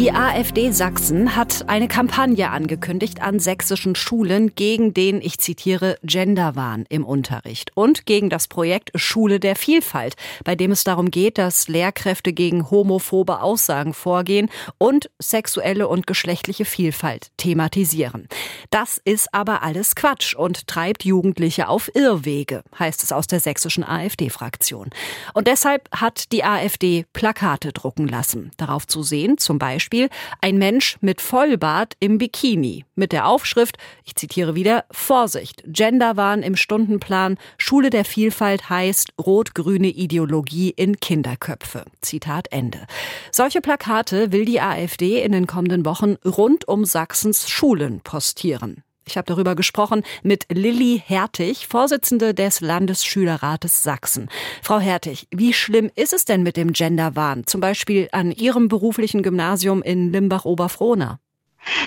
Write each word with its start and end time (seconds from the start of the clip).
Die 0.00 0.12
AfD 0.12 0.70
Sachsen 0.70 1.36
hat 1.36 1.68
eine 1.68 1.86
Kampagne 1.86 2.48
angekündigt 2.48 3.20
an 3.20 3.38
sächsischen 3.38 3.94
Schulen 3.94 4.54
gegen 4.54 4.94
den, 4.94 5.20
ich 5.20 5.36
zitiere, 5.36 5.98
Genderwahn 6.02 6.86
im 6.88 7.04
Unterricht 7.04 7.72
und 7.74 8.06
gegen 8.06 8.30
das 8.30 8.48
Projekt 8.48 8.92
Schule 8.94 9.40
der 9.40 9.56
Vielfalt, 9.56 10.16
bei 10.42 10.56
dem 10.56 10.70
es 10.70 10.84
darum 10.84 11.10
geht, 11.10 11.36
dass 11.36 11.68
Lehrkräfte 11.68 12.32
gegen 12.32 12.70
homophobe 12.70 13.42
Aussagen 13.42 13.92
vorgehen 13.92 14.48
und 14.78 15.10
sexuelle 15.18 15.86
und 15.86 16.06
geschlechtliche 16.06 16.64
Vielfalt 16.64 17.30
thematisieren. 17.36 18.26
Das 18.70 18.98
ist 19.04 19.34
aber 19.34 19.62
alles 19.62 19.94
Quatsch 19.96 20.34
und 20.34 20.66
treibt 20.66 21.04
Jugendliche 21.04 21.68
auf 21.68 21.94
Irrwege, 21.94 22.62
heißt 22.78 23.02
es 23.02 23.12
aus 23.12 23.26
der 23.26 23.40
sächsischen 23.40 23.84
AfD-Fraktion. 23.84 24.88
Und 25.34 25.46
deshalb 25.46 25.90
hat 25.94 26.32
die 26.32 26.42
AfD 26.42 27.04
Plakate 27.12 27.74
drucken 27.74 28.08
lassen. 28.08 28.50
Darauf 28.56 28.86
zu 28.86 29.02
sehen, 29.02 29.36
zum 29.36 29.58
Beispiel 29.58 29.89
Beispiel 29.90 30.08
ein 30.40 30.56
Mensch 30.56 30.98
mit 31.00 31.20
Vollbart 31.20 31.94
im 31.98 32.18
Bikini 32.18 32.84
mit 32.94 33.10
der 33.10 33.26
Aufschrift, 33.26 33.76
ich 34.04 34.14
zitiere 34.14 34.54
wieder, 34.54 34.84
Vorsicht, 34.90 35.64
Genderwahn 35.66 36.42
im 36.42 36.54
Stundenplan, 36.54 37.38
Schule 37.58 37.90
der 37.90 38.04
Vielfalt 38.04 38.70
heißt 38.70 39.14
rot-grüne 39.18 39.88
Ideologie 39.88 40.70
in 40.70 41.00
Kinderköpfe. 41.00 41.86
Zitat 42.02 42.52
Ende. 42.52 42.86
Solche 43.32 43.60
Plakate 43.60 44.30
will 44.32 44.44
die 44.44 44.60
AfD 44.60 45.22
in 45.22 45.32
den 45.32 45.46
kommenden 45.46 45.84
Wochen 45.84 46.16
rund 46.24 46.68
um 46.68 46.84
Sachsens 46.84 47.48
Schulen 47.48 48.00
postieren. 48.00 48.84
Ich 49.10 49.16
habe 49.16 49.26
darüber 49.26 49.56
gesprochen 49.56 50.04
mit 50.22 50.46
Lilly 50.52 51.02
Hertig, 51.04 51.66
Vorsitzende 51.66 52.32
des 52.32 52.60
Landesschülerrates 52.60 53.82
Sachsen. 53.82 54.30
Frau 54.62 54.78
Hertig, 54.78 55.26
wie 55.32 55.52
schlimm 55.52 55.90
ist 55.96 56.12
es 56.12 56.24
denn 56.24 56.44
mit 56.44 56.56
dem 56.56 56.72
Genderwahn, 56.72 57.44
zum 57.44 57.60
Beispiel 57.60 58.08
an 58.12 58.30
Ihrem 58.30 58.68
beruflichen 58.68 59.24
Gymnasium 59.24 59.82
in 59.82 60.12
Limbach-Oberfrohna? 60.12 61.18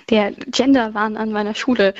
Der 0.09 0.33
Genderwahn 0.33 1.15
an 1.15 1.31
meiner 1.31 1.55
Schule. 1.55 1.93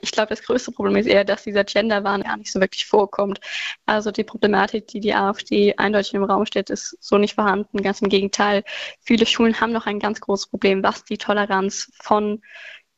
Ich 0.00 0.10
glaube, 0.10 0.30
das 0.30 0.42
größte 0.42 0.72
Problem 0.72 0.96
ist 0.96 1.06
eher, 1.06 1.24
dass 1.24 1.44
dieser 1.44 1.64
Genderwahn 1.64 2.22
gar 2.22 2.38
nicht 2.38 2.50
so 2.50 2.60
wirklich 2.60 2.86
vorkommt. 2.86 3.40
Also 3.84 4.10
die 4.10 4.24
Problematik, 4.24 4.86
die 4.86 5.00
die 5.00 5.14
AfD 5.14 5.74
eindeutig 5.76 6.14
im 6.14 6.24
Raum 6.24 6.46
stellt, 6.46 6.70
ist 6.70 6.96
so 6.98 7.18
nicht 7.18 7.34
vorhanden. 7.34 7.82
Ganz 7.82 8.00
im 8.00 8.08
Gegenteil. 8.08 8.64
Viele 9.00 9.26
Schulen 9.26 9.60
haben 9.60 9.72
noch 9.72 9.86
ein 9.86 10.00
ganz 10.00 10.20
großes 10.20 10.46
Problem, 10.46 10.82
was 10.82 11.04
die 11.04 11.18
Toleranz 11.18 11.92
von 12.00 12.40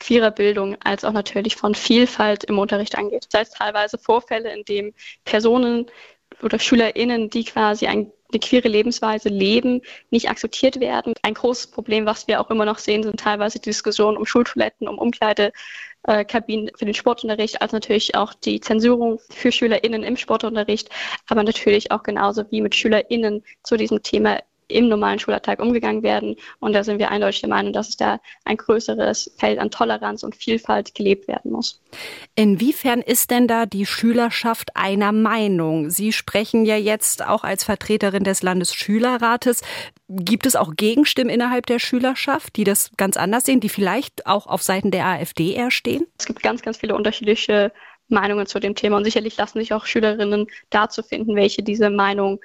queerer 0.02 0.32
Bildung 0.32 0.76
als 0.82 1.04
auch 1.04 1.12
natürlich 1.12 1.56
von 1.56 1.74
Vielfalt 1.74 2.44
im 2.44 2.58
Unterricht 2.58 2.98
angeht. 2.98 3.28
Das 3.30 3.40
heißt 3.40 3.56
teilweise 3.56 3.98
Vorfälle, 3.98 4.52
in 4.52 4.64
denen 4.64 4.94
Personen 5.24 5.86
oder 6.42 6.58
SchülerInnen, 6.58 7.30
die 7.30 7.44
quasi 7.44 7.86
ein, 7.86 8.10
eine 8.30 8.40
queere 8.40 8.68
Lebensweise 8.68 9.28
leben, 9.28 9.80
nicht 10.10 10.28
akzeptiert 10.28 10.80
werden. 10.80 11.14
Ein 11.22 11.34
großes 11.34 11.68
Problem, 11.68 12.04
was 12.04 12.26
wir 12.26 12.40
auch 12.40 12.50
immer 12.50 12.64
noch 12.64 12.78
sehen, 12.78 13.02
sind 13.04 13.20
teilweise 13.20 13.60
die 13.60 13.70
Diskussionen 13.70 14.16
um 14.16 14.26
Schultoiletten, 14.26 14.88
um 14.88 14.98
Umkleidekabinen 14.98 16.70
für 16.76 16.84
den 16.84 16.94
Sportunterricht, 16.94 17.62
als 17.62 17.72
natürlich 17.72 18.16
auch 18.16 18.34
die 18.34 18.60
Zensurung 18.60 19.20
für 19.30 19.52
SchülerInnen 19.52 20.02
im 20.02 20.16
Sportunterricht, 20.16 20.88
aber 21.28 21.44
natürlich 21.44 21.92
auch 21.92 22.02
genauso 22.02 22.50
wie 22.50 22.60
mit 22.60 22.74
SchülerInnen 22.74 23.44
zu 23.62 23.76
diesem 23.76 24.02
Thema 24.02 24.38
im 24.68 24.88
normalen 24.88 25.18
Schulalltag 25.18 25.60
umgegangen 25.60 26.02
werden. 26.02 26.36
Und 26.60 26.72
da 26.72 26.84
sind 26.84 26.98
wir 26.98 27.10
eindeutig 27.10 27.40
der 27.40 27.50
Meinung, 27.50 27.72
dass 27.72 27.88
es 27.88 27.96
da 27.96 28.20
ein 28.44 28.56
größeres 28.56 29.32
Feld 29.36 29.58
an 29.58 29.70
Toleranz 29.70 30.22
und 30.22 30.36
Vielfalt 30.36 30.94
gelebt 30.94 31.28
werden 31.28 31.52
muss. 31.52 31.80
Inwiefern 32.34 33.00
ist 33.00 33.30
denn 33.30 33.46
da 33.46 33.66
die 33.66 33.86
Schülerschaft 33.86 34.76
einer 34.76 35.12
Meinung? 35.12 35.90
Sie 35.90 36.12
sprechen 36.12 36.64
ja 36.64 36.76
jetzt 36.76 37.26
auch 37.26 37.44
als 37.44 37.64
Vertreterin 37.64 38.24
des 38.24 38.42
Landesschülerrates. 38.42 39.62
Gibt 40.08 40.46
es 40.46 40.56
auch 40.56 40.74
Gegenstimmen 40.76 41.30
innerhalb 41.30 41.66
der 41.66 41.78
Schülerschaft, 41.78 42.56
die 42.56 42.64
das 42.64 42.90
ganz 42.96 43.16
anders 43.16 43.44
sehen, 43.44 43.60
die 43.60 43.68
vielleicht 43.68 44.26
auch 44.26 44.46
auf 44.46 44.62
Seiten 44.62 44.90
der 44.90 45.06
AfD 45.06 45.52
eher 45.52 45.70
stehen? 45.70 46.06
Es 46.18 46.26
gibt 46.26 46.42
ganz, 46.42 46.62
ganz 46.62 46.78
viele 46.78 46.94
unterschiedliche 46.94 47.72
Meinungen 48.08 48.46
zu 48.46 48.60
dem 48.60 48.74
Thema 48.74 48.98
und 48.98 49.04
sicherlich 49.04 49.36
lassen 49.36 49.58
sich 49.58 49.72
auch 49.72 49.86
Schülerinnen 49.86 50.46
dazu 50.70 51.02
finden, 51.02 51.34
welche 51.34 51.62
diese 51.62 51.90
Meinung 51.90 52.40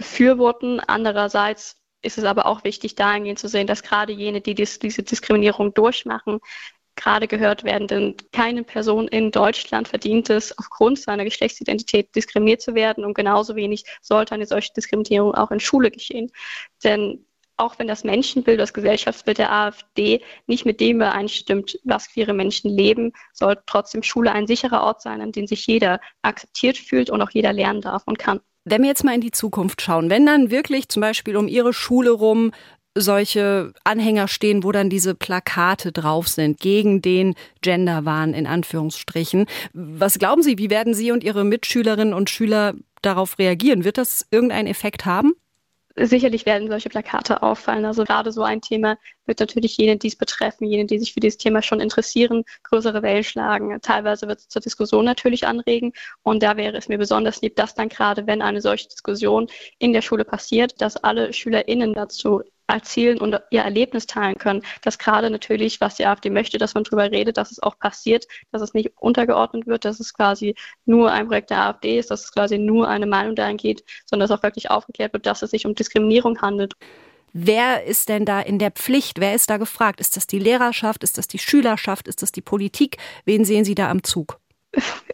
befürworten. 0.00 0.80
Andererseits 0.80 1.76
ist 2.02 2.16
es 2.16 2.24
aber 2.24 2.46
auch 2.46 2.64
wichtig, 2.64 2.94
dahingehend 2.94 3.38
zu 3.38 3.48
sehen, 3.48 3.66
dass 3.66 3.82
gerade 3.82 4.14
jene, 4.14 4.40
die 4.40 4.54
dies, 4.54 4.78
diese 4.78 5.02
Diskriminierung 5.02 5.74
durchmachen, 5.74 6.40
gerade 6.96 7.28
gehört 7.28 7.64
werden. 7.64 7.86
Denn 7.86 8.16
keine 8.32 8.64
Person 8.64 9.08
in 9.08 9.30
Deutschland 9.30 9.88
verdient 9.88 10.30
es, 10.30 10.56
aufgrund 10.58 10.98
seiner 10.98 11.24
Geschlechtsidentität 11.24 12.14
diskriminiert 12.16 12.62
zu 12.62 12.74
werden. 12.74 13.04
Und 13.04 13.12
genauso 13.12 13.56
wenig 13.56 13.84
sollte 14.00 14.34
eine 14.34 14.46
solche 14.46 14.72
Diskriminierung 14.72 15.34
auch 15.34 15.50
in 15.50 15.60
Schule 15.60 15.90
geschehen. 15.90 16.32
Denn 16.82 17.26
auch 17.58 17.78
wenn 17.78 17.86
das 17.86 18.04
Menschenbild, 18.04 18.58
das 18.58 18.72
Gesellschaftsbild 18.72 19.36
der 19.36 19.52
AfD 19.52 20.22
nicht 20.46 20.64
mit 20.64 20.80
dem 20.80 20.96
übereinstimmt, 20.96 21.78
was 21.84 22.08
queere 22.08 22.32
Menschen 22.32 22.70
leben, 22.74 23.12
soll 23.34 23.58
trotzdem 23.66 24.02
Schule 24.02 24.32
ein 24.32 24.46
sicherer 24.46 24.82
Ort 24.82 25.02
sein, 25.02 25.20
an 25.20 25.32
dem 25.32 25.46
sich 25.46 25.66
jeder 25.66 26.00
akzeptiert 26.22 26.78
fühlt 26.78 27.10
und 27.10 27.20
auch 27.20 27.30
jeder 27.32 27.52
lernen 27.52 27.82
darf 27.82 28.04
und 28.06 28.18
kann. 28.18 28.40
Wenn 28.64 28.82
wir 28.82 28.88
jetzt 28.88 29.04
mal 29.04 29.14
in 29.14 29.20
die 29.20 29.30
Zukunft 29.30 29.80
schauen, 29.82 30.10
wenn 30.10 30.26
dann 30.26 30.50
wirklich 30.50 30.88
zum 30.88 31.00
Beispiel 31.00 31.36
um 31.36 31.48
Ihre 31.48 31.72
Schule 31.72 32.10
rum 32.10 32.52
solche 32.94 33.72
Anhänger 33.84 34.28
stehen, 34.28 34.64
wo 34.64 34.72
dann 34.72 34.90
diese 34.90 35.14
Plakate 35.14 35.92
drauf 35.92 36.28
sind 36.28 36.58
gegen 36.60 37.02
den 37.02 37.34
Genderwahn 37.62 38.34
in 38.34 38.46
Anführungsstrichen. 38.46 39.46
Was 39.72 40.18
glauben 40.18 40.42
Sie, 40.42 40.58
wie 40.58 40.70
werden 40.70 40.94
Sie 40.94 41.12
und 41.12 41.22
Ihre 41.22 41.44
Mitschülerinnen 41.44 42.14
und 42.14 42.30
Schüler 42.30 42.74
darauf 43.02 43.38
reagieren? 43.38 43.84
Wird 43.84 43.96
das 43.96 44.26
irgendeinen 44.30 44.66
Effekt 44.66 45.06
haben? 45.06 45.34
Sicherlich 46.02 46.46
werden 46.46 46.68
solche 46.70 46.88
Plakate 46.88 47.42
auffallen. 47.42 47.84
Also 47.84 48.04
gerade 48.04 48.32
so 48.32 48.42
ein 48.42 48.62
Thema 48.62 48.96
wird 49.26 49.38
natürlich 49.40 49.76
jene, 49.76 49.98
die 49.98 50.08
es 50.08 50.16
betreffen, 50.16 50.64
jene, 50.64 50.86
die 50.86 50.98
sich 50.98 51.12
für 51.12 51.20
dieses 51.20 51.36
Thema 51.36 51.60
schon 51.60 51.78
interessieren, 51.78 52.44
größere 52.62 53.02
Wellen 53.02 53.22
schlagen. 53.22 53.78
Teilweise 53.82 54.26
wird 54.26 54.38
es 54.38 54.48
zur 54.48 54.62
Diskussion 54.62 55.04
natürlich 55.04 55.46
anregen. 55.46 55.92
Und 56.22 56.42
da 56.42 56.56
wäre 56.56 56.78
es 56.78 56.88
mir 56.88 56.96
besonders 56.96 57.42
lieb, 57.42 57.54
dass 57.56 57.74
dann 57.74 57.90
gerade, 57.90 58.26
wenn 58.26 58.40
eine 58.40 58.62
solche 58.62 58.88
Diskussion 58.88 59.48
in 59.78 59.92
der 59.92 60.00
Schule 60.00 60.24
passiert, 60.24 60.80
dass 60.80 60.96
alle 60.96 61.34
SchülerInnen 61.34 61.92
dazu 61.92 62.42
erzählen 62.72 63.18
und 63.18 63.40
ihr 63.50 63.62
Erlebnis 63.62 64.06
teilen 64.06 64.38
können. 64.38 64.62
Dass 64.82 64.98
gerade 64.98 65.30
natürlich, 65.30 65.80
was 65.80 65.96
die 65.96 66.06
AfD 66.06 66.30
möchte, 66.30 66.58
dass 66.58 66.74
man 66.74 66.84
darüber 66.84 67.10
redet, 67.10 67.36
dass 67.36 67.50
es 67.50 67.62
auch 67.62 67.78
passiert, 67.78 68.26
dass 68.52 68.62
es 68.62 68.74
nicht 68.74 68.92
untergeordnet 68.96 69.66
wird, 69.66 69.84
dass 69.84 70.00
es 70.00 70.14
quasi 70.14 70.54
nur 70.84 71.10
ein 71.10 71.26
Projekt 71.28 71.50
der 71.50 71.62
AfD 71.62 71.98
ist, 71.98 72.10
dass 72.10 72.24
es 72.24 72.32
quasi 72.32 72.58
nur 72.58 72.88
eine 72.88 73.06
Meinung 73.06 73.34
dahin 73.34 73.56
geht, 73.56 73.84
sondern 74.06 74.28
dass 74.28 74.38
auch 74.38 74.42
wirklich 74.42 74.70
aufgeklärt 74.70 75.12
wird, 75.12 75.26
dass 75.26 75.42
es 75.42 75.50
sich 75.50 75.66
um 75.66 75.74
Diskriminierung 75.74 76.40
handelt. 76.40 76.74
Wer 77.32 77.84
ist 77.84 78.08
denn 78.08 78.24
da 78.24 78.40
in 78.40 78.58
der 78.58 78.72
Pflicht? 78.72 79.20
Wer 79.20 79.34
ist 79.34 79.50
da 79.50 79.56
gefragt? 79.56 80.00
Ist 80.00 80.16
das 80.16 80.26
die 80.26 80.40
Lehrerschaft? 80.40 81.04
Ist 81.04 81.16
das 81.16 81.28
die 81.28 81.38
Schülerschaft? 81.38 82.08
Ist 82.08 82.22
das 82.22 82.32
die 82.32 82.40
Politik? 82.40 82.96
Wen 83.24 83.44
sehen 83.44 83.64
Sie 83.64 83.76
da 83.76 83.88
am 83.88 84.02
Zug? 84.02 84.40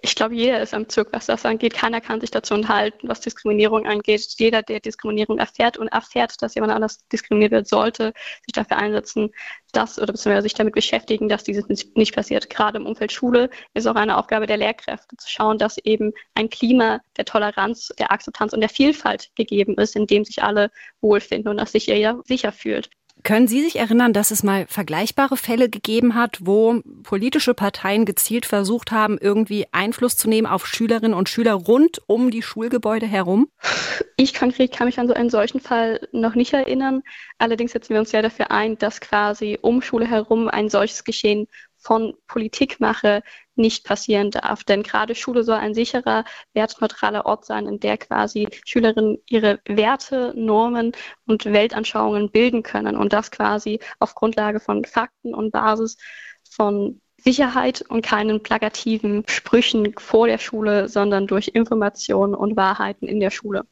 Ich 0.02 0.14
glaube, 0.14 0.34
jeder 0.34 0.60
ist 0.60 0.74
am 0.74 0.88
Zug, 0.88 1.08
was 1.12 1.26
das 1.26 1.46
angeht. 1.46 1.74
Keiner 1.74 2.00
kann 2.00 2.20
sich 2.20 2.30
dazu 2.30 2.54
enthalten, 2.54 3.08
was 3.08 3.20
Diskriminierung 3.20 3.86
angeht. 3.86 4.26
Jeder, 4.38 4.62
der 4.62 4.80
Diskriminierung 4.80 5.38
erfährt 5.38 5.78
und 5.78 5.88
erfährt, 5.88 6.42
dass 6.42 6.54
jemand 6.54 6.72
anders 6.72 7.06
diskriminiert 7.08 7.52
wird, 7.52 7.66
sollte 7.66 8.12
sich 8.44 8.52
dafür 8.52 8.76
einsetzen, 8.76 9.30
dass 9.72 9.98
oder 9.98 10.12
beziehungsweise 10.12 10.42
sich 10.42 10.54
damit 10.54 10.74
beschäftigen, 10.74 11.28
dass 11.28 11.44
dieses 11.44 11.66
nicht 11.68 12.14
passiert. 12.14 12.50
Gerade 12.50 12.78
im 12.78 12.86
Umfeld 12.86 13.12
Schule 13.12 13.48
ist 13.72 13.86
auch 13.86 13.94
eine 13.94 14.18
Aufgabe 14.18 14.46
der 14.46 14.58
Lehrkräfte, 14.58 15.16
zu 15.16 15.28
schauen, 15.28 15.58
dass 15.58 15.78
eben 15.78 16.12
ein 16.34 16.50
Klima 16.50 17.00
der 17.16 17.24
Toleranz, 17.24 17.92
der 17.98 18.12
Akzeptanz 18.12 18.52
und 18.52 18.60
der 18.60 18.68
Vielfalt 18.68 19.30
gegeben 19.36 19.76
ist, 19.78 19.96
in 19.96 20.06
dem 20.06 20.24
sich 20.24 20.42
alle 20.42 20.70
wohlfinden 21.00 21.48
und 21.48 21.56
dass 21.56 21.72
sich 21.72 21.86
jeder 21.86 22.20
sicher 22.24 22.52
fühlt. 22.52 22.90
Können 23.26 23.48
Sie 23.48 23.60
sich 23.60 23.74
erinnern, 23.80 24.12
dass 24.12 24.30
es 24.30 24.44
mal 24.44 24.66
vergleichbare 24.68 25.36
Fälle 25.36 25.68
gegeben 25.68 26.14
hat, 26.14 26.38
wo 26.42 26.80
politische 27.02 27.54
Parteien 27.54 28.04
gezielt 28.04 28.46
versucht 28.46 28.92
haben, 28.92 29.18
irgendwie 29.20 29.66
Einfluss 29.72 30.16
zu 30.16 30.28
nehmen 30.28 30.46
auf 30.46 30.64
Schülerinnen 30.64 31.12
und 31.12 31.28
Schüler 31.28 31.54
rund 31.54 32.00
um 32.06 32.30
die 32.30 32.42
Schulgebäude 32.42 33.06
herum? 33.06 33.48
Ich 34.16 34.32
konkret 34.32 34.70
kann 34.70 34.86
mich 34.86 35.00
an 35.00 35.08
so 35.08 35.14
einen 35.14 35.30
solchen 35.30 35.60
Fall 35.60 36.06
noch 36.12 36.36
nicht 36.36 36.52
erinnern. 36.52 37.02
Allerdings 37.38 37.72
setzen 37.72 37.94
wir 37.94 37.98
uns 37.98 38.12
ja 38.12 38.22
dafür 38.22 38.52
ein, 38.52 38.78
dass 38.78 39.00
quasi 39.00 39.58
um 39.60 39.82
Schule 39.82 40.06
herum 40.06 40.46
ein 40.46 40.68
solches 40.68 41.02
Geschehen 41.02 41.48
von 41.78 42.14
Politikmache 42.26 43.22
nicht 43.54 43.84
passieren 43.84 44.30
darf. 44.30 44.64
Denn 44.64 44.82
gerade 44.82 45.14
Schule 45.14 45.44
soll 45.44 45.56
ein 45.56 45.74
sicherer, 45.74 46.24
wertneutraler 46.52 47.26
Ort 47.26 47.44
sein, 47.44 47.66
in 47.66 47.80
der 47.80 47.98
quasi 47.98 48.48
Schülerinnen 48.64 49.18
ihre 49.26 49.60
Werte, 49.66 50.32
Normen 50.36 50.92
und 51.26 51.44
Weltanschauungen 51.44 52.30
bilden 52.30 52.62
können 52.62 52.96
und 52.96 53.12
das 53.12 53.30
quasi 53.30 53.80
auf 53.98 54.14
Grundlage 54.14 54.60
von 54.60 54.84
Fakten 54.84 55.34
und 55.34 55.52
Basis 55.52 55.96
von 56.48 57.00
Sicherheit 57.18 57.82
und 57.88 58.04
keinen 58.04 58.42
plakativen 58.42 59.24
Sprüchen 59.26 59.94
vor 59.98 60.26
der 60.26 60.38
Schule, 60.38 60.88
sondern 60.88 61.26
durch 61.26 61.48
Informationen 61.48 62.34
und 62.34 62.56
Wahrheiten 62.56 63.08
in 63.08 63.20
der 63.20 63.30
Schule. 63.30 63.64